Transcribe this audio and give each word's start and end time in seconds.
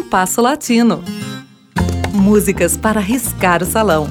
Compasso 0.00 0.40
Latino. 0.40 1.04
Músicas 2.14 2.74
para 2.74 2.98
riscar 3.00 3.62
o 3.62 3.66
salão. 3.66 4.08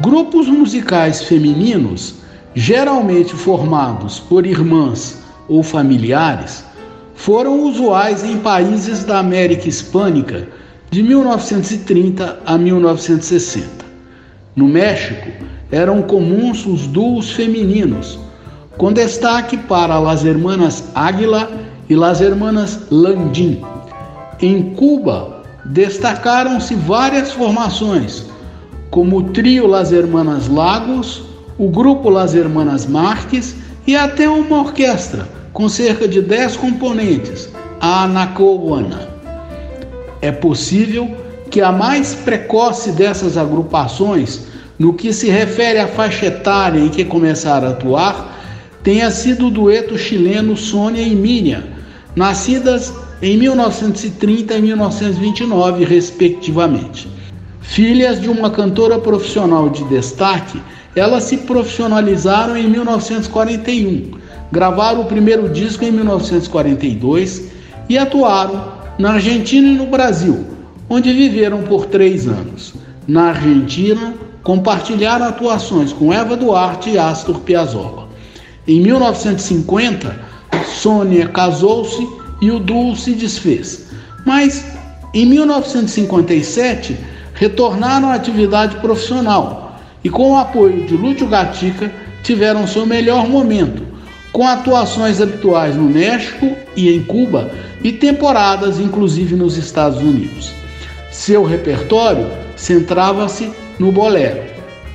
Grupos 0.00 0.48
musicais 0.48 1.22
femininos, 1.22 2.16
geralmente 2.56 3.34
formados 3.34 4.18
por 4.18 4.44
irmãs 4.44 5.22
ou 5.48 5.62
familiares, 5.62 6.64
foram 7.14 7.62
usuais 7.62 8.24
em 8.24 8.38
países 8.38 9.04
da 9.04 9.20
América 9.20 9.68
Hispânica 9.68 10.48
de 10.90 11.04
1930 11.04 12.40
a 12.44 12.58
1960. 12.58 13.68
No 14.56 14.66
México, 14.66 15.30
eram 15.70 16.02
comuns 16.02 16.66
os 16.66 16.88
duos 16.88 17.30
femininos, 17.30 18.18
com 18.76 18.92
destaque 18.92 19.56
para 19.56 19.98
Las 19.98 20.24
Hermanas 20.24 20.84
Águila 20.94 21.50
e 21.88 21.94
Las 21.94 22.20
Hermanas 22.20 22.80
Landim. 22.90 23.62
Em 24.40 24.74
Cuba, 24.74 25.42
destacaram-se 25.64 26.74
várias 26.74 27.32
formações, 27.32 28.26
como 28.90 29.18
o 29.18 29.22
trio 29.22 29.66
Las 29.66 29.92
Hermanas 29.92 30.48
Lagos, 30.48 31.22
o 31.58 31.68
grupo 31.68 32.10
Las 32.10 32.34
Hermanas 32.34 32.86
Marques 32.86 33.56
e 33.86 33.96
até 33.96 34.28
uma 34.28 34.60
orquestra 34.60 35.26
com 35.56 35.70
cerca 35.70 36.06
de 36.06 36.20
10 36.20 36.58
componentes, 36.58 37.48
a 37.80 38.04
Anacoana. 38.04 39.08
É 40.20 40.30
possível 40.30 41.16
que 41.50 41.62
a 41.62 41.72
mais 41.72 42.14
precoce 42.14 42.92
dessas 42.92 43.38
agrupações, 43.38 44.42
no 44.78 44.92
que 44.92 45.14
se 45.14 45.30
refere 45.30 45.78
à 45.78 45.88
faixa 45.88 46.26
etária 46.26 46.78
em 46.78 46.90
que 46.90 47.06
começaram 47.06 47.68
a 47.68 47.70
atuar, 47.70 48.35
tenha 48.86 49.10
sido 49.10 49.48
o 49.48 49.50
dueto 49.50 49.98
chileno 49.98 50.56
Sônia 50.56 51.02
e 51.02 51.12
Miriam, 51.12 51.64
nascidas 52.14 52.94
em 53.20 53.36
1930 53.36 54.54
e 54.54 54.62
1929, 54.62 55.84
respectivamente. 55.84 57.08
Filhas 57.60 58.20
de 58.20 58.30
uma 58.30 58.48
cantora 58.48 58.96
profissional 58.96 59.68
de 59.68 59.82
destaque, 59.86 60.62
elas 60.94 61.24
se 61.24 61.38
profissionalizaram 61.38 62.56
em 62.56 62.68
1941, 62.68 64.12
gravaram 64.52 65.00
o 65.00 65.06
primeiro 65.06 65.48
disco 65.48 65.84
em 65.84 65.90
1942 65.90 67.42
e 67.88 67.98
atuaram 67.98 68.72
na 69.00 69.14
Argentina 69.14 69.66
e 69.66 69.74
no 69.74 69.86
Brasil, 69.86 70.46
onde 70.88 71.12
viveram 71.12 71.62
por 71.62 71.86
três 71.86 72.28
anos. 72.28 72.72
Na 73.08 73.30
Argentina, 73.30 74.14
compartilharam 74.44 75.26
atuações 75.26 75.92
com 75.92 76.12
Eva 76.12 76.36
Duarte 76.36 76.90
e 76.90 76.98
Astor 76.98 77.40
Piazzolla. 77.40 78.05
Em 78.68 78.80
1950, 78.80 80.18
Sônia 80.66 81.28
casou-se 81.28 82.06
e 82.42 82.50
o 82.50 82.58
duo 82.58 82.96
se 82.96 83.12
desfez. 83.12 83.86
Mas 84.24 84.64
em 85.14 85.24
1957 85.24 86.96
retornaram 87.34 88.10
à 88.10 88.14
atividade 88.14 88.76
profissional 88.76 89.78
e, 90.02 90.10
com 90.10 90.32
o 90.32 90.36
apoio 90.36 90.84
de 90.84 90.96
Lúcio 90.96 91.28
Gatica, 91.28 91.92
tiveram 92.24 92.66
seu 92.66 92.84
melhor 92.84 93.28
momento, 93.28 93.82
com 94.32 94.46
atuações 94.46 95.20
habituais 95.20 95.76
no 95.76 95.84
México 95.84 96.56
e 96.74 96.92
em 96.92 97.04
Cuba 97.04 97.50
e 97.84 97.92
temporadas 97.92 98.80
inclusive 98.80 99.36
nos 99.36 99.56
Estados 99.56 100.00
Unidos. 100.00 100.52
Seu 101.12 101.44
repertório 101.44 102.26
centrava-se 102.56 103.50
no 103.78 103.92
bolero. 103.92 104.42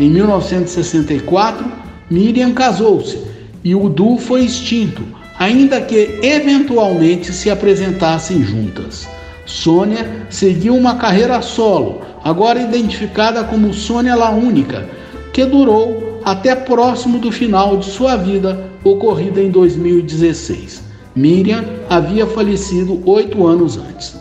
Em 0.00 0.08
1964, 0.08 1.66
Miriam 2.08 2.54
casou-se 2.54 3.27
e 3.68 3.74
o 3.74 3.86
duo 3.86 4.16
foi 4.16 4.46
extinto, 4.46 5.02
ainda 5.38 5.78
que 5.78 6.20
eventualmente 6.22 7.34
se 7.34 7.50
apresentassem 7.50 8.42
juntas. 8.42 9.06
Sônia 9.44 10.26
seguiu 10.30 10.74
uma 10.74 10.94
carreira 10.94 11.42
solo, 11.42 12.00
agora 12.24 12.62
identificada 12.62 13.44
como 13.44 13.74
Sônia 13.74 14.14
La 14.14 14.30
Única, 14.30 14.88
que 15.34 15.44
durou 15.44 16.18
até 16.24 16.56
próximo 16.56 17.18
do 17.18 17.30
final 17.30 17.76
de 17.76 17.84
sua 17.84 18.16
vida, 18.16 18.70
ocorrida 18.82 19.42
em 19.42 19.50
2016. 19.50 20.82
Miriam 21.14 21.62
havia 21.90 22.26
falecido 22.26 23.02
oito 23.04 23.46
anos 23.46 23.76
antes. 23.76 24.16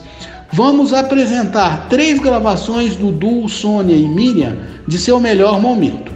Vamos 0.52 0.94
apresentar 0.94 1.88
três 1.88 2.20
gravações 2.20 2.98
do 2.98 3.14
duo 3.14 3.48
Sônia 3.48 3.96
e 3.96 4.10
Miriam 4.10 4.58
de 4.86 4.98
seu 4.98 5.22
melhor 5.22 5.62
momento. 5.62 6.12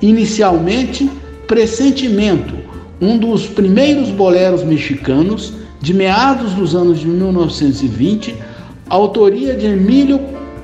Inicialmente, 0.00 1.10
Pressentimento, 1.52 2.61
um 3.02 3.18
dos 3.18 3.48
primeiros 3.48 4.10
boleros 4.10 4.62
mexicanos 4.62 5.52
de 5.80 5.92
meados 5.92 6.54
dos 6.54 6.76
anos 6.76 7.00
de 7.00 7.06
1920, 7.08 8.36
autoria 8.88 9.54
de 9.54 9.66
Emílio 9.66 10.20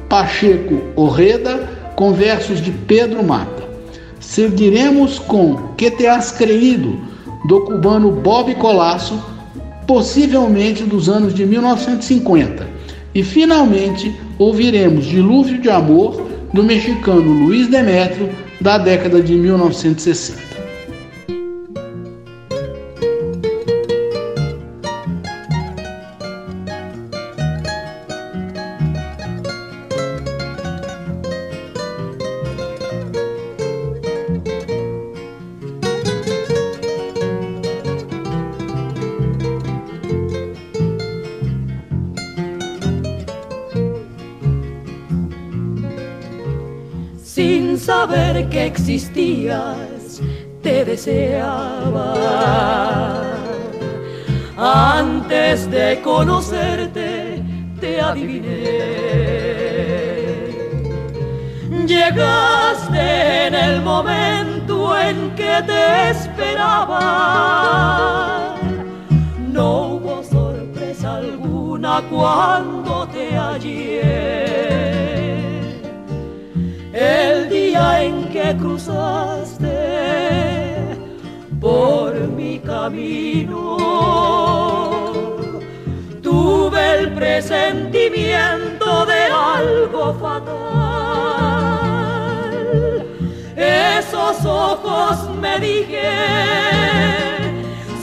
Pacheco 0.09 0.81
Orreda, 0.95 1.69
com 1.97 2.13
versos 2.13 2.63
de 2.63 2.71
Pedro 2.71 3.25
Mata. 3.25 3.65
Seguiremos 4.21 5.19
com 5.19 5.75
Que 5.77 5.91
Te 5.91 6.07
Has 6.07 6.31
Creído, 6.31 6.97
do 7.49 7.63
cubano 7.63 8.13
Bob 8.13 8.55
Colasso, 8.55 9.21
possivelmente 9.85 10.85
dos 10.85 11.09
anos 11.09 11.35
de 11.35 11.45
1950. 11.45 12.69
E 13.17 13.25
finalmente 13.25 14.15
ouviremos 14.39 15.07
Dilúvio 15.07 15.61
de 15.61 15.71
Amor, 15.71 16.25
do 16.53 16.63
mexicano 16.63 17.47
Luiz 17.47 17.67
Demétrio, 17.67 18.29
da 18.61 18.79
década 18.79 19.21
de 19.21 19.35
1960. 19.35 20.48
Saber 47.99 48.49
que 48.49 48.67
existías, 48.67 50.21
te 50.63 50.85
deseaba. 50.85 52.07
Antes 54.57 55.69
de 55.71 56.01
conocerte, 56.03 57.43
te 57.81 58.01
adiviné. 58.01 58.59
Llegaste 61.93 63.07
en 63.49 63.55
el 63.67 63.83
momento 63.83 64.75
en 65.09 65.17
que 65.41 65.55
te 65.71 66.11
esperaba. 66.11 67.05
No 69.57 69.67
hubo 69.93 70.23
sorpresa 70.23 71.17
alguna 71.17 71.95
cuando 72.11 73.09
te 73.15 73.25
hallé 73.37 73.88
cruzaste 78.57 79.67
por 81.61 82.15
mi 82.29 82.59
camino. 82.61 83.77
Tuve 86.23 86.99
el 87.01 87.13
presentimiento 87.13 89.07
de 89.07 89.25
algo 89.25 90.15
fatal. 90.15 90.49
Esos 93.57 94.45
ojos 94.45 95.29
me 95.41 95.59
dije, 95.59 96.11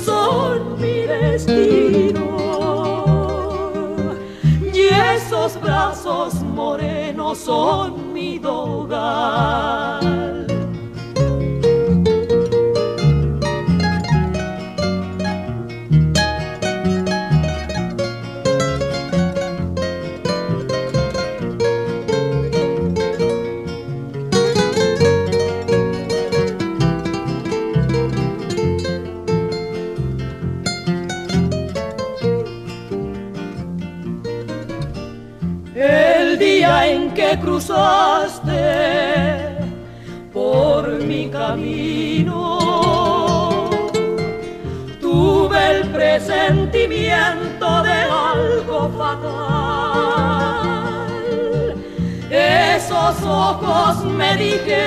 son 0.04 0.80
mi 0.80 1.02
destino 1.02 2.25
esos 5.46 5.62
brazos 5.62 6.34
morenos 6.42 7.38
son 7.38 8.12
mi 8.14 8.40
dogal. 8.40 10.02
Cruzaste 37.40 38.54
por 40.34 40.90
mi 41.04 41.30
camino. 41.30 42.60
Tuve 45.02 45.72
el 45.78 45.90
presentimiento 45.90 47.84
de 47.84 47.94
algo 47.94 48.90
fatal. 48.98 50.26
Esos 52.30 53.24
ojos 53.24 54.04
me 54.06 54.36
dije 54.36 54.86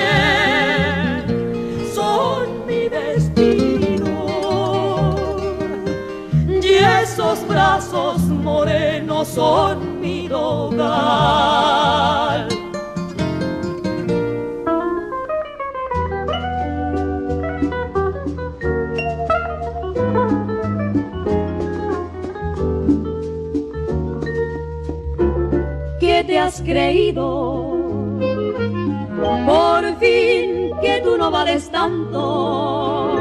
son 1.93 2.65
mi 2.67 2.87
destino. 2.89 4.15
Y 6.61 6.73
esos 7.01 7.47
brazos 7.47 8.21
morenos 8.21 9.27
son 9.27 9.98
mi 10.29 10.35
hogar. 10.35 11.19
te 26.27 26.37
has 26.37 26.61
creído? 26.61 27.77
Por 29.45 29.99
fin 29.99 30.71
que 30.81 31.01
tú 31.03 31.17
no 31.17 31.31
vales 31.31 31.69
tanto. 31.71 33.15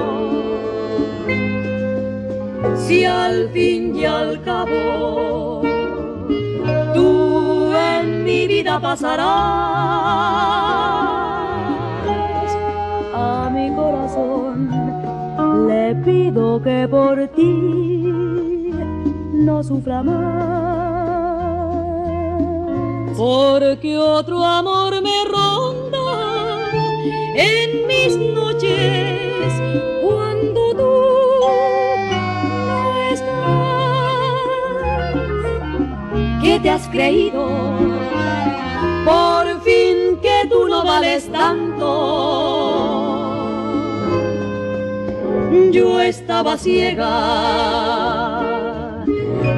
Si 2.76 3.04
al 3.04 3.48
fin 3.50 3.96
y 3.96 4.04
al 4.04 4.42
cabo 4.42 5.57
vida 8.58 8.80
pasarás, 8.80 9.24
a 13.14 13.50
mi 13.54 13.70
corazón 13.70 14.68
le 15.68 15.94
pido 16.04 16.60
que 16.60 16.88
por 16.88 17.28
ti 17.36 18.72
no 19.46 19.62
sufra 19.62 20.02
más 20.02 20.58
porque 23.16 23.96
otro 23.96 24.42
amor 24.44 25.00
me 25.02 25.24
ronda 25.24 26.70
en 27.36 27.86
mis 27.86 28.16
noches 28.34 29.52
cuando 30.02 30.60
tú 30.80 30.92
no 32.66 32.98
estás. 33.12 33.78
¿Qué 36.42 36.58
te 36.60 36.70
has 36.70 36.88
creído? 36.88 37.97
Tú 40.48 40.68
no 40.68 40.84
vales 40.84 41.30
tanto. 41.30 41.86
Yo 45.70 46.00
estaba 46.00 46.56
ciega 46.56 47.10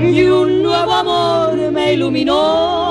y 0.00 0.22
un 0.24 0.62
nuevo 0.62 0.92
amor 0.92 1.56
me 1.72 1.92
iluminó 1.94 2.90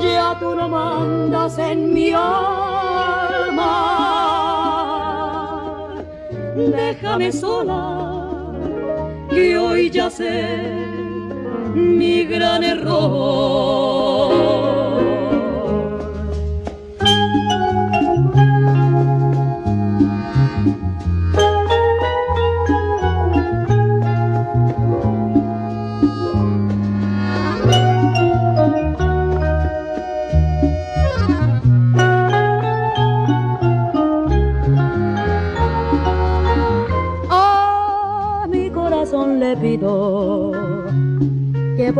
Ya 0.00 0.36
tú 0.38 0.54
no 0.54 0.68
mandas 0.68 1.58
en 1.58 1.92
mi 1.94 2.10
alma. 2.10 2.42
Déjame 6.56 7.32
sola, 7.32 7.95
hoy 9.86 9.90
ya 9.92 10.10
sé 10.10 10.64
mi 11.74 12.24
gran 12.24 12.64
error. 12.64 14.35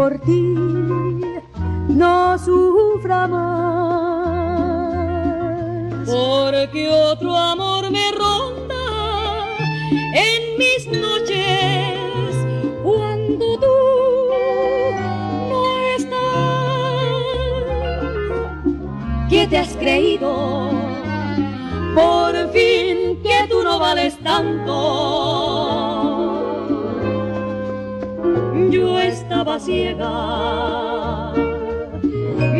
Por 0.06 0.20
ti 0.20 0.54
no 1.88 2.38
sufra 2.38 3.26
más. 3.26 4.56
Porque 6.06 6.88
otro 6.88 7.36
amor 7.36 7.90
me 7.90 8.12
ronda 8.12 8.84
en 10.14 10.58
mis 10.60 10.86
noches 10.86 12.36
cuando 12.84 13.58
tú 13.58 13.78
no 15.50 15.62
estás. 15.96 16.20
¿Qué 19.28 19.48
te 19.48 19.58
has 19.58 19.74
creído? 19.74 20.70
Por 21.96 22.52
fin 22.52 23.18
que 23.24 23.48
tú 23.50 23.64
no 23.64 23.80
vales 23.80 24.16
tanto 24.22 25.55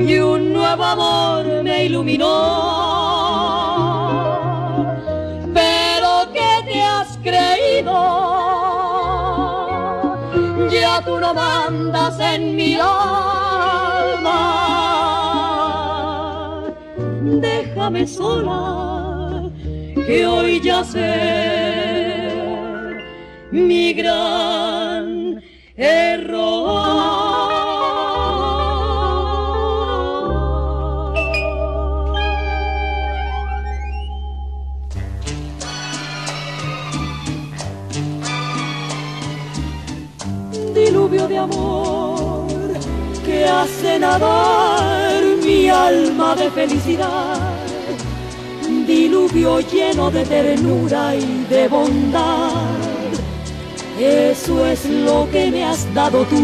y 0.06 0.18
un 0.18 0.52
nuevo 0.52 0.84
amor 0.84 1.62
me 1.62 1.84
iluminó. 1.86 2.26
Pero 5.54 6.32
¿qué 6.32 6.62
te 6.66 6.82
has 6.82 7.18
creído? 7.18 7.92
Ya 10.70 11.00
tú 11.04 11.18
no 11.18 11.32
mandas 11.34 12.20
en 12.20 12.56
mi 12.56 12.74
alma. 12.74 14.42
Déjame 17.22 18.06
sola, 18.06 19.50
que 20.06 20.26
hoy 20.26 20.60
ya 20.62 20.84
sé 20.84 22.26
mi 23.50 23.92
gran 23.94 24.95
Diluvio 40.74 41.28
de 41.28 41.36
amor 41.36 42.48
que 43.26 43.44
hace 43.44 43.98
nadar 43.98 45.22
mi 45.44 45.68
alma 45.68 46.34
de 46.36 46.50
felicidad. 46.52 47.36
Diluvio 48.86 49.60
lleno 49.60 50.10
de 50.10 50.24
ternura 50.24 51.14
y 51.14 51.44
de 51.50 51.68
bondad 51.68 52.85
eso 53.98 54.66
es 54.66 54.84
lo 54.84 55.28
que 55.30 55.50
me 55.50 55.64
has 55.64 55.92
dado 55.94 56.24
tú. 56.24 56.36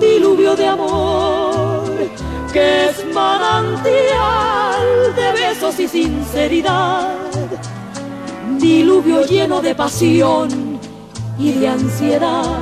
Diluvio 0.00 0.54
de 0.54 0.66
amor, 0.66 1.90
que 2.52 2.86
es 2.86 3.14
manantial 3.14 5.14
de 5.16 5.32
besos 5.32 5.80
y 5.80 5.88
sinceridad. 5.88 7.14
Diluvio 8.58 9.24
lleno 9.24 9.60
de 9.60 9.74
pasión 9.74 10.78
y 11.38 11.52
de 11.52 11.68
ansiedad. 11.68 12.58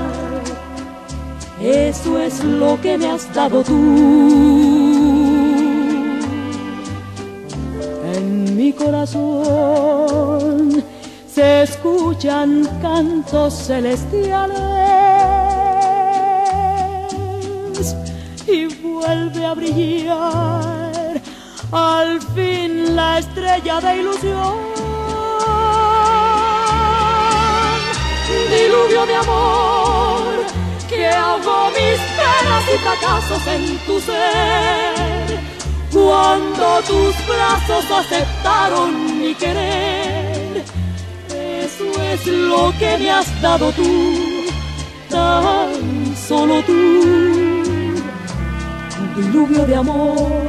Eso 1.60 2.20
es 2.20 2.44
lo 2.44 2.80
que 2.80 2.98
me 2.98 3.10
has 3.10 3.32
dado 3.34 3.62
tú. 3.62 4.75
Mi 8.56 8.72
corazón 8.72 9.22
se 11.28 11.62
escuchan 11.64 12.66
cantos 12.80 13.52
celestiales 13.66 14.56
y 18.46 18.64
vuelve 18.82 19.44
a 19.44 19.52
brillar 19.52 21.20
al 21.70 22.22
fin 22.34 22.96
la 22.96 23.18
estrella 23.18 23.80
de 23.80 24.00
ilusión. 24.00 24.54
Diluvio 28.48 29.04
de 29.04 29.16
amor 29.16 30.46
que 30.88 31.06
hago 31.08 31.68
mis 31.76 32.00
penas 32.16 32.64
y 32.74 32.78
fracasos 32.78 33.46
en 33.48 33.78
tu 33.86 34.00
ser 34.00 34.85
cuando 36.36 36.82
tus 36.82 37.14
brazos 37.26 37.90
aceptaron 37.90 39.20
mi 39.20 39.34
querer. 39.34 40.64
Eso 41.34 42.02
es 42.02 42.26
lo 42.26 42.72
que 42.78 42.98
me 42.98 43.10
has 43.10 43.40
dado 43.40 43.72
tú, 43.72 44.44
tan 45.08 46.16
solo 46.16 46.62
tú. 46.62 48.02
diluvio 49.16 49.64
de 49.66 49.76
amor, 49.76 50.42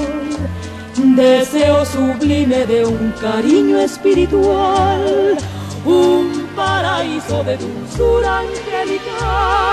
deseo 0.95 1.85
sublime 1.85 2.65
de 2.65 2.85
un 2.85 3.13
cariño 3.21 3.79
espiritual, 3.79 5.37
un 5.85 6.49
paraíso 6.55 7.43
de 7.43 7.57
dulzura 7.57 8.39
angelical. 8.39 9.66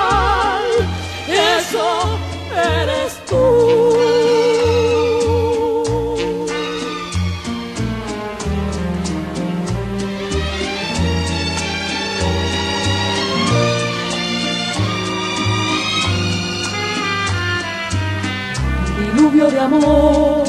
De 19.34 19.58
amor, 19.58 20.44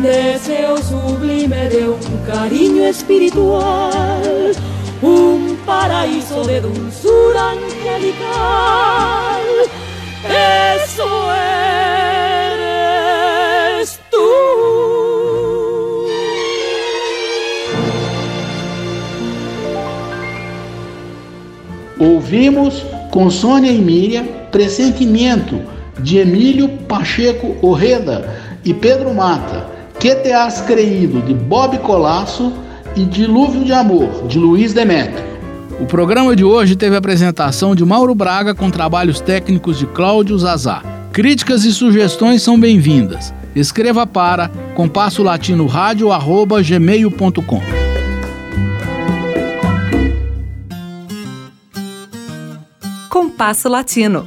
deseo 0.00 0.76
sublime 0.76 1.68
de 1.68 1.88
un 1.88 1.98
cariño 2.24 2.84
espiritual, 2.84 4.52
un 5.02 5.58
paraíso 5.66 6.44
de 6.44 6.60
dulzura 6.60 7.50
angelical. 7.50 9.42
Eso 10.24 11.32
eres 13.82 13.98
tú. 14.08 14.16
Ouvimos 21.98 22.86
com 23.10 23.28
Sônia 23.30 23.72
e 23.72 23.78
Miriam 23.78 24.26
Pressentimento 24.52 25.74
de 26.00 26.18
Emílio 26.18 26.68
Pacheco 26.88 27.56
Orreda 27.62 28.28
e 28.64 28.72
Pedro 28.72 29.14
Mata, 29.14 29.66
Que 29.98 30.14
Te 30.16 30.32
Has 30.32 30.60
Creído, 30.60 31.20
de 31.22 31.34
Bob 31.34 31.78
Colasso 31.78 32.52
e 32.96 33.04
Dilúvio 33.04 33.64
de 33.64 33.72
Amor, 33.72 34.26
de 34.26 34.38
Luiz 34.38 34.72
Demetrio. 34.72 35.34
O 35.80 35.86
programa 35.86 36.36
de 36.36 36.44
hoje 36.44 36.76
teve 36.76 36.94
a 36.94 36.98
apresentação 36.98 37.74
de 37.74 37.84
Mauro 37.84 38.14
Braga 38.14 38.54
com 38.54 38.70
trabalhos 38.70 39.20
técnicos 39.20 39.78
de 39.78 39.86
Cláudio 39.86 40.38
Zazá. 40.38 40.82
Críticas 41.12 41.64
e 41.64 41.72
sugestões 41.72 42.42
são 42.42 42.58
bem-vindas. 42.58 43.34
Escreva 43.54 44.06
para 44.06 44.48
compasso 44.74 45.22
latino 45.22 45.66
rádio 45.66 46.08
gmail.com. 46.62 47.60
Compasso 53.08 53.68
Latino 53.68 54.26